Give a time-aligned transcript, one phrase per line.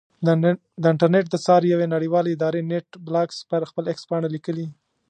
[0.83, 4.67] د انټرنېټ د څار یوې نړیوالې ادارې نېټ بلاکس پر خپل ایکس پاڼه لیکلي.